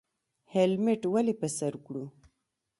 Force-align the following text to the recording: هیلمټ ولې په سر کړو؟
هیلمټ 0.53 1.01
ولې 1.13 1.33
په 1.41 1.47
سر 1.57 1.73
کړو؟ 1.85 2.05